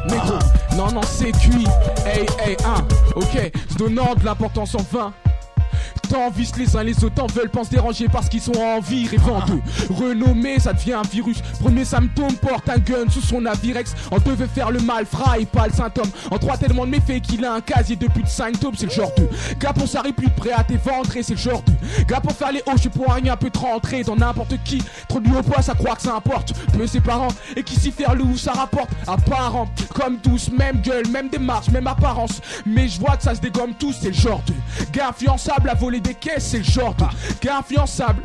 Mais 0.09 0.17
gros, 0.19 0.77
non, 0.77 0.93
non, 0.93 1.01
c'est 1.03 1.33
cuit. 1.33 1.67
Hey, 2.07 2.27
hey, 2.45 2.57
un, 2.65 2.87
ok, 3.17 3.53
se 3.71 3.77
donnant 3.77 4.15
de 4.15 4.25
l'importance 4.25 4.75
en 4.75 4.85
vain. 4.93 5.13
T'envies 6.11 6.51
les 6.59 6.77
uns 6.77 6.83
les 6.83 7.05
autres 7.05 7.23
en 7.23 7.29
veulent, 7.29 7.51
pensent 7.51 7.69
déranger 7.69 8.09
parce 8.09 8.29
qu'ils 8.29 8.41
sont 8.41 8.57
en 8.57 8.81
vie, 8.81 9.07
rêvant 9.07 9.45
de 9.47 9.95
renommer, 9.95 10.59
ça 10.59 10.73
devient 10.73 10.95
un 10.95 11.03
virus. 11.03 11.41
Premier 11.61 11.85
symptôme, 11.85 12.35
porte 12.35 12.69
un 12.69 12.79
gun 12.79 13.09
sous 13.09 13.21
son 13.21 13.47
avirex. 13.47 13.95
On 14.11 14.19
te 14.19 14.31
veut 14.31 14.49
faire 14.49 14.73
le 14.73 14.81
mal, 14.81 15.07
fry, 15.07 15.47
pas 15.47 15.69
le 15.69 15.73
symptôme. 15.73 16.11
En 16.33 16.39
trois 16.39 16.57
tellement 16.57 16.85
de 16.85 16.91
méfaits 16.91 17.21
qu'il 17.23 17.45
a 17.45 17.55
un 17.55 17.61
casier 17.61 17.95
de 17.95 18.09
plus 18.09 18.25
de 18.25 18.29
5 18.29 18.59
tomes, 18.59 18.75
c'est 18.77 18.87
le 18.87 18.91
genre 18.91 19.13
de 19.17 19.29
gars 19.61 19.73
pour 19.73 19.87
s'arrêter 19.87 20.13
plus 20.15 20.31
prêt 20.31 20.51
à 20.51 20.65
tes 20.65 20.79
ventres 20.79 21.17
et 21.17 21.23
c'est 21.23 21.35
le 21.35 21.39
genre 21.39 21.63
de 21.63 22.03
gars 22.03 22.21
pour 22.21 22.33
faire 22.33 22.51
les 22.51 22.63
hauts, 22.67 22.77
je 22.77 22.89
pour 22.89 23.13
rien 23.13 23.37
peut 23.37 23.51
te 23.51 23.59
rentrer 23.59 24.03
dans 24.03 24.17
n'importe 24.17 24.55
qui. 24.65 24.83
Trop 25.07 25.21
du 25.21 25.31
haut 25.31 25.43
poids, 25.43 25.63
ça 25.63 25.75
croit 25.75 25.95
que 25.95 26.03
ça 26.03 26.17
importe. 26.17 26.55
Peu 26.77 26.89
ses 26.89 27.01
parents 27.01 27.29
et 27.55 27.63
qui 27.63 27.79
s'y 27.79 27.93
faire 27.93 28.17
loup, 28.17 28.37
ça 28.37 28.51
rapporte. 28.51 28.91
Apparent, 29.07 29.69
comme 29.95 30.19
tous, 30.19 30.51
même 30.51 30.81
gueule, 30.81 31.07
même 31.07 31.29
démarche, 31.29 31.69
même 31.71 31.87
apparence. 31.87 32.41
Mais 32.67 32.89
je 32.89 32.99
vois 32.99 33.17
que 33.17 33.23
ça 33.23 33.37
se 33.37 33.41
dégomme 33.41 33.75
tous, 33.79 33.95
c'est 34.01 34.09
le 34.09 34.15
genre 34.15 34.43
de 34.49 34.55
gars 34.93 35.11
influençable 35.11 35.69
à 35.69 35.75
voler 35.75 36.00
des 36.01 36.15
caisses, 36.15 36.49
c'est 36.51 36.59
le 36.59 36.65
genre 36.65 36.95
de 36.95 37.05
gars 37.41 37.59
influençable. 37.59 38.23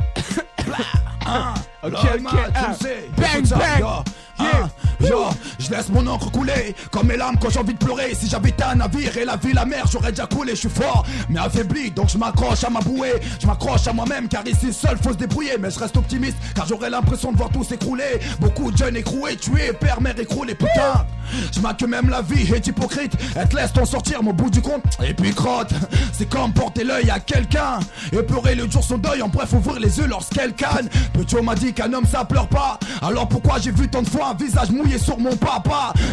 Hein, 1.26 1.54
Ok, 1.82 1.92
ah. 1.94 2.72
Bang, 3.16 3.48
bang. 3.48 3.80
yo. 3.80 4.04
Hein, 4.38 4.70
yo, 5.00 5.28
je 5.66 5.70
laisse 5.70 5.88
mon 5.88 6.06
encre 6.06 6.30
couler 6.30 6.74
comme 6.90 7.08
mes 7.08 7.16
larmes 7.16 7.36
quand 7.40 7.50
j'ai 7.50 7.58
envie 7.58 7.74
de 7.74 7.78
pleurer. 7.78 8.14
Si 8.14 8.28
j'habitais 8.28 8.64
un 8.64 8.76
navire 8.76 9.16
et 9.16 9.24
la 9.24 9.36
vie, 9.36 9.52
la 9.52 9.64
mer, 9.64 9.84
j'aurais 9.90 10.10
déjà 10.10 10.26
coulé. 10.26 10.52
Je 10.52 10.60
suis 10.60 10.68
fort, 10.68 11.04
mais 11.28 11.40
affaibli, 11.40 11.90
donc 11.90 12.08
je 12.08 12.18
m'accroche 12.18 12.64
à 12.64 12.70
ma 12.70 12.80
bouée. 12.80 13.14
Je 13.40 13.46
m'accroche 13.46 13.86
à 13.86 13.92
moi-même, 13.92 14.28
car 14.28 14.46
ici 14.46 14.72
seul 14.72 14.96
faut 14.98 15.12
se 15.12 15.18
débrouiller. 15.18 15.56
Mais 15.60 15.70
je 15.70 15.78
reste 15.78 15.96
optimiste, 15.96 16.36
car 16.54 16.66
j'aurais 16.66 16.90
l'impression 16.90 17.32
de 17.32 17.36
voir 17.36 17.50
tout 17.50 17.64
s'écrouler. 17.64 18.20
Beaucoup 18.40 18.70
de 18.70 18.76
jeunes 18.76 18.96
écroués, 18.96 19.36
tués, 19.36 19.72
père, 19.72 20.00
mère 20.00 20.18
écroulés, 20.18 20.54
putain. 20.54 21.06
Je 21.52 21.60
que 21.76 21.86
même 21.86 22.08
la 22.08 22.22
vie 22.22 22.52
est 22.54 22.66
hypocrite. 22.66 23.12
Elle 23.34 23.48
te 23.48 23.56
laisse 23.56 23.72
t'en 23.72 23.84
sortir, 23.84 24.22
mon 24.22 24.32
bout 24.32 24.50
du 24.50 24.62
compte. 24.62 24.84
Et 25.04 25.14
puis 25.14 25.34
crotte, 25.34 25.72
c'est 26.12 26.28
comme 26.28 26.52
porter 26.52 26.84
l'œil 26.84 27.10
à 27.10 27.18
quelqu'un. 27.18 27.80
Et 28.12 28.22
pleurer 28.22 28.54
le 28.54 28.70
jour 28.70 28.84
son 28.84 28.98
deuil, 28.98 29.20
en 29.20 29.28
bref, 29.28 29.52
ouvrir 29.52 29.80
les 29.80 29.98
yeux 29.98 30.06
lorsqu'elle 30.06 30.54
canne. 30.54 30.88
Petit 31.12 31.36
m'a 31.42 31.54
dit 31.54 31.72
qu'un 31.72 31.92
homme 31.92 32.06
ça 32.06 32.24
pleure 32.24 32.48
pas. 32.48 32.78
Alors 33.02 33.28
pourquoi 33.28 33.58
j'ai 33.58 33.72
vu 33.72 33.88
tant 33.88 34.02
de 34.02 34.08
fois 34.08 34.28
un 34.28 34.34
visage 34.34 34.70
mouillé 34.70 34.98
sur 34.98 35.18
mon 35.18 35.36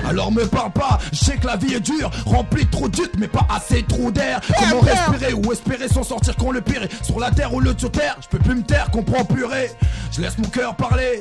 Alors 0.07 0.31
me 0.31 0.45
parle 0.45 0.71
pas, 0.71 0.99
je 1.11 1.17
sais 1.17 1.37
que 1.37 1.47
la 1.47 1.55
vie 1.57 1.73
est 1.73 1.79
dure, 1.79 2.09
remplie 2.25 2.65
de 2.65 2.71
trop 2.71 2.87
de 2.87 2.93
mais 3.17 3.27
pas 3.27 3.45
assez 3.49 3.81
de 3.81 3.87
trous 3.87 4.11
d'air. 4.11 4.39
Comment 4.59 4.81
respirer 4.81 5.33
ou 5.33 5.51
espérer 5.51 5.87
s'en 5.87 6.03
sortir 6.03 6.35
qu'on 6.35 6.51
le 6.51 6.61
pire 6.61 6.87
Sur 7.01 7.19
la 7.19 7.31
terre 7.31 7.53
ou 7.53 7.59
le 7.59 7.73
sur 7.77 7.91
terre, 7.91 8.17
je 8.21 8.27
peux 8.27 8.39
plus 8.39 8.55
me 8.55 8.63
taire, 8.63 8.89
comprends 8.91 9.25
purée. 9.25 9.71
Je 10.11 10.21
laisse 10.21 10.37
mon 10.37 10.47
cœur 10.47 10.75
parler, 10.75 11.19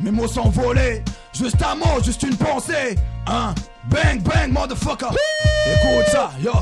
mes 0.00 0.10
mots 0.10 0.28
s'envoler. 0.28 1.02
Juste 1.32 1.62
un 1.62 1.74
mot, 1.76 2.02
juste 2.02 2.22
une 2.22 2.36
pensée. 2.36 2.96
Un 3.26 3.54
bang 3.88 4.20
bang 4.22 4.50
motherfucker. 4.50 5.08
Écoute 5.66 6.06
ça, 6.10 6.30
yo. 6.42 6.52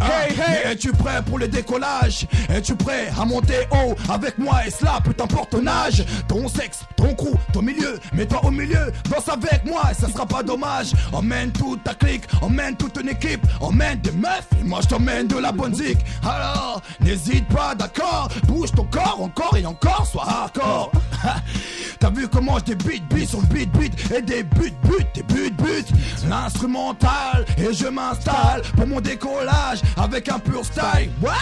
Hey, 0.00 0.34
hey. 0.34 0.72
Es-tu 0.72 0.92
prêt 0.92 1.22
pour 1.24 1.38
le 1.38 1.48
décollage? 1.48 2.26
Es-tu 2.48 2.74
prêt 2.74 3.10
à 3.18 3.24
monter 3.24 3.66
haut 3.70 3.94
avec 4.08 4.38
moi? 4.38 4.66
Et 4.66 4.70
cela 4.70 4.98
peu 5.02 5.14
importe 5.22 5.50
ton 5.50 5.66
âge. 5.66 6.04
Ton 6.28 6.48
sexe, 6.48 6.80
ton 6.96 7.14
crew, 7.14 7.34
ton 7.52 7.62
milieu 7.62 7.98
Mets-toi 8.12 8.44
au 8.44 8.50
milieu, 8.50 8.92
danse 9.10 9.28
avec 9.28 9.64
moi 9.64 9.82
et 9.90 9.94
ça 9.94 10.08
sera 10.08 10.26
pas 10.26 10.42
dommage. 10.42 10.92
Emmène 11.12 11.52
toute 11.52 11.82
ta 11.84 11.94
clique, 11.94 12.24
emmène 12.42 12.76
toute 12.76 12.98
une 13.00 13.08
équipe 13.08 13.46
Emmène 13.60 14.00
des 14.00 14.12
meufs 14.12 14.48
et 14.60 14.64
moi 14.64 14.80
je 14.82 14.88
t'emmène 14.88 15.26
de 15.26 15.38
la 15.38 15.52
bonne 15.52 15.74
zik. 15.74 15.98
Alors, 16.22 16.80
n'hésite 17.00 17.46
pas 17.48 17.74
d'accord? 17.74 18.28
Bouge 18.46 18.72
ton 18.72 18.84
corps 18.84 19.20
encore 19.20 19.56
et 19.56 19.66
encore, 19.66 20.06
sois 20.06 20.26
hardcore 20.26 20.90
T'as 21.98 22.10
vu 22.10 22.28
comment 22.28 22.58
je 22.58 22.74
débite, 22.74 23.06
beat 23.08 23.28
sur 23.28 23.40
le 23.40 23.46
beat, 23.46 23.70
beat 23.72 24.12
Et 24.12 24.22
des 24.22 24.42
buts, 24.42 24.72
buts, 24.82 25.06
des 25.14 25.22
buts, 25.22 25.50
buts 25.50 25.84
L'instrumental 26.28 27.44
et 27.58 27.72
je 27.72 27.86
m'installe 27.86 28.62
pour 28.76 28.86
mon 28.86 29.00
décollage 29.00 29.80
avec 29.96 30.28
un 30.28 30.38
pur 30.38 30.64
style. 30.64 31.10
What? 31.22 31.32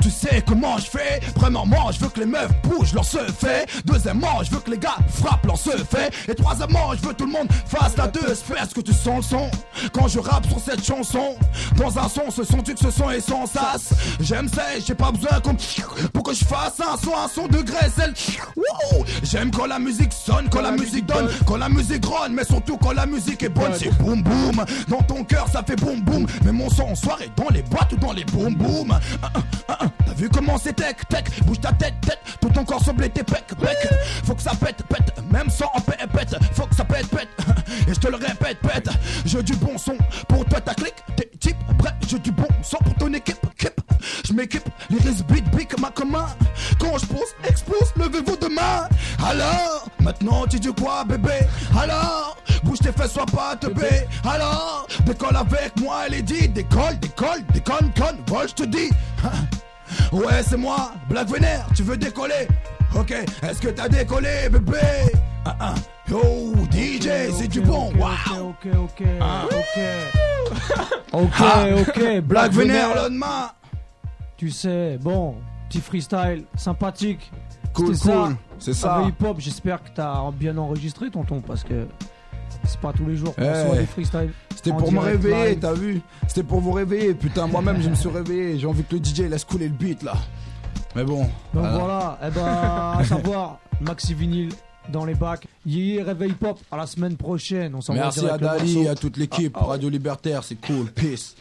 Tu 0.00 0.10
sais 0.10 0.42
comment 0.46 0.78
je 0.78 0.86
fais? 0.86 1.20
Premièrement, 1.34 1.90
je 1.92 2.00
veux 2.00 2.08
que 2.08 2.20
les 2.20 2.26
meufs 2.26 2.50
bougent 2.62 2.94
leur 2.94 3.04
se 3.04 3.18
fait. 3.18 3.68
Deuxièmement, 3.84 4.42
je 4.42 4.50
veux 4.50 4.60
que 4.60 4.70
les 4.70 4.78
gars 4.78 4.96
frappent 5.08 5.46
leur 5.46 5.58
se 5.58 5.70
fait. 5.70 6.12
Et 6.28 6.34
troisièmement, 6.34 6.94
je 6.94 7.02
veux 7.02 7.12
que 7.12 7.18
tout 7.18 7.26
le 7.26 7.32
monde 7.32 7.48
fasse 7.66 7.96
la 7.96 8.08
deux. 8.08 8.20
Est-ce 8.30 8.74
que 8.74 8.80
tu 8.80 8.92
sens 8.92 9.16
le 9.16 9.22
son 9.22 9.50
quand 9.92 10.08
je 10.08 10.18
rappe 10.18 10.46
sur 10.46 10.60
cette 10.60 10.84
chanson? 10.84 11.36
Dans 11.76 11.98
un 11.98 12.08
son, 12.08 12.30
ce 12.30 12.44
son, 12.44 12.62
tu 12.62 12.74
que 12.74 12.80
ce 12.80 12.90
son 12.90 13.10
est 13.10 13.20
sans 13.20 13.46
sas. 13.46 13.92
J'aime 14.20 14.48
ça, 14.48 14.62
j'ai 14.84 14.94
pas 14.94 15.10
besoin 15.10 15.40
qu'on 15.40 15.56
pour 16.12 16.22
que 16.22 16.34
je 16.34 16.44
fasse 16.44 16.80
un 16.80 16.96
son, 16.96 17.16
un 17.16 17.28
son 17.28 17.46
de 17.46 17.60
graisse. 17.62 17.92
J'aime 19.22 19.50
quand 19.50 19.66
la 19.66 19.78
musique 19.78 20.12
sonne, 20.12 20.48
quand 20.50 20.62
la 20.62 20.72
musique 20.72 21.06
donne, 21.06 21.28
quand 21.46 21.56
la 21.56 21.68
musique 21.68 22.04
ronne, 22.04 22.32
mais 22.32 22.44
surtout 22.44 22.76
quand 22.76 22.92
la 22.92 23.06
musique 23.06 23.42
est 23.42 23.48
bonne. 23.48 23.72
C'est 23.74 23.90
boum 23.98 24.22
boum. 24.22 24.64
Dans 24.88 25.02
ton 25.02 25.24
cœur, 25.24 25.48
ça 25.48 25.62
fait 25.62 25.76
boum 25.76 26.00
boum. 26.00 26.26
Mais 26.44 26.52
mon 26.52 26.68
son 26.70 26.84
en 26.84 26.94
soirée 26.94 27.30
dans 27.36 27.48
les 27.50 27.62
boîte 27.62 27.92
ou 27.92 27.96
dans 27.96 28.12
les 28.12 28.24
boum 28.24 28.54
boum. 28.54 28.98
T'as 29.66 30.14
vu 30.14 30.28
comment 30.28 30.58
c'est 30.58 30.74
tech 30.74 30.96
tech 31.08 31.24
Bouge 31.44 31.60
ta 31.60 31.72
tête 31.72 31.94
tête, 32.02 32.18
tout 32.40 32.48
ton 32.48 32.64
corps 32.64 32.82
semble 32.84 33.08
tes 33.08 33.22
pec 33.22 33.46
pec. 33.60 33.76
Faut 34.24 34.34
que 34.34 34.42
ça 34.42 34.52
pète 34.54 34.82
pète, 34.88 35.14
même 35.30 35.50
sans 35.50 35.70
en 35.74 35.80
pète 35.80 36.06
pète. 36.12 36.36
Faut 36.52 36.66
que 36.66 36.74
ça 36.74 36.84
pète 36.84 37.06
pète. 37.08 37.28
Et 37.88 37.94
je 37.94 38.00
te 38.00 38.08
le 38.08 38.16
répète 38.16 38.58
pète. 38.60 38.88
Je 39.24 39.38
du 39.38 39.54
bon 39.56 39.78
son 39.78 39.96
Alors, 49.32 49.88
maintenant 50.00 50.46
tu 50.46 50.60
dis 50.60 50.72
quoi 50.74 51.04
bébé? 51.04 51.40
Alors, 51.80 52.36
bouge 52.64 52.80
tes 52.80 52.92
fesses, 52.92 53.12
sois 53.12 53.24
pas 53.24 53.56
te 53.56 53.66
bé. 53.66 54.06
Alors, 54.24 54.86
décolle 55.06 55.36
avec 55.36 55.80
moi, 55.80 56.02
elle 56.06 56.14
est 56.14 56.22
dit. 56.22 56.48
Décolle, 56.48 56.98
décolle, 57.00 57.42
déconne, 57.54 57.90
conne, 57.96 58.18
vol, 58.26 58.48
je 58.48 58.54
te 58.54 58.64
dis. 58.64 58.90
Ouais, 60.10 60.42
c'est 60.42 60.56
moi, 60.56 60.92
Black 61.08 61.28
Vénère, 61.28 61.66
tu 61.74 61.82
veux 61.82 61.98
décoller? 61.98 62.48
Ok, 62.94 63.10
est-ce 63.10 63.60
que 63.60 63.68
t'as 63.68 63.88
décollé, 63.88 64.48
bébé? 64.50 64.78
Ah, 65.44 65.56
ah. 65.60 65.74
Yo, 66.08 66.20
DJ, 66.70 67.30
c'est 67.38 67.48
du 67.48 67.60
bon, 67.60 67.90
waouh 67.98 68.48
Ok, 68.50 68.66
ok, 68.66 68.76
ok, 69.00 69.06
ah. 69.20 69.44
ok. 69.46 71.12
ok, 71.12 71.88
ok, 71.88 72.20
Black 72.24 72.52
Vénère 72.52 72.94
le 72.94 73.10
demain. 73.10 73.50
Tu 74.38 74.50
sais, 74.50 74.98
bon, 75.00 75.36
petit 75.68 75.80
freestyle 75.80 76.44
sympathique. 76.56 77.30
Cool, 77.74 77.98
cool, 77.98 78.36
c'est 78.58 78.74
ça. 78.74 79.02
hip-hop, 79.06 79.36
j'espère 79.38 79.82
que 79.82 79.88
t'as 79.94 80.30
bien 80.32 80.56
enregistré, 80.58 81.10
tonton, 81.10 81.40
parce 81.40 81.64
que 81.64 81.86
c'est 82.64 82.80
pas 82.80 82.92
tous 82.92 83.06
les 83.06 83.16
jours 83.16 83.34
qu'on 83.34 83.42
hey. 83.42 83.78
des 83.78 83.86
freestyles. 83.86 84.32
C'était 84.54 84.70
pour 84.70 84.92
me 84.92 85.00
réveiller, 85.00 85.58
t'as 85.58 85.72
vu 85.72 86.00
C'était 86.28 86.42
pour 86.42 86.60
vous 86.60 86.72
réveiller. 86.72 87.14
Putain, 87.14 87.46
moi-même, 87.46 87.80
je 87.82 87.88
me 87.88 87.94
suis 87.94 88.08
réveillé. 88.08 88.58
J'ai 88.58 88.66
envie 88.66 88.84
que 88.84 88.94
le 88.94 89.02
DJ 89.02 89.20
laisse 89.30 89.44
couler 89.44 89.68
le 89.68 89.74
beat 89.74 90.02
là. 90.02 90.14
Mais 90.94 91.04
bon. 91.04 91.22
Donc 91.54 91.66
voilà, 91.66 92.18
eh 92.22 92.30
ben, 92.30 92.44
à 92.44 93.02
savoir, 93.08 93.58
Maxi 93.80 94.14
Vinyl 94.14 94.50
dans 94.90 95.04
les 95.04 95.14
bacs. 95.14 95.46
Yé, 95.66 96.02
réveil 96.02 96.32
pop 96.32 96.58
à 96.70 96.76
la 96.76 96.86
semaine 96.86 97.16
prochaine. 97.16 97.74
On 97.74 97.92
Merci 97.92 98.26
à 98.28 98.38
Dali, 98.38 98.88
à 98.88 98.94
toute 98.94 99.16
l'équipe. 99.16 99.56
Ah, 99.56 99.62
ah 99.62 99.66
Radio 99.70 99.88
Libertaire, 99.88 100.44
c'est 100.44 100.60
cool. 100.60 100.86
Peace. 100.86 101.34